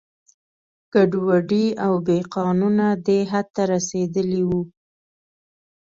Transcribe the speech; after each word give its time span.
ګډوډي 0.93 1.65
او 1.85 1.93
بې 2.05 2.17
قانونه 2.35 2.87
دې 3.05 3.19
حد 3.31 3.47
ته 3.55 3.63
رسېدلي 3.73 4.41
وو. 4.49 4.61